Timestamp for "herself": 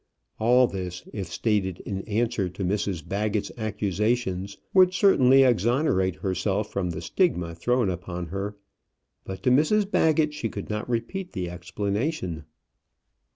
6.15-6.71